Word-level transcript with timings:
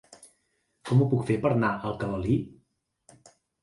Com 0.89 1.03
ho 1.05 1.09
puc 1.13 1.23
fer 1.29 1.39
per 1.45 1.53
anar 1.59 1.71
a 1.77 1.87
Alcalalí? 1.93 2.43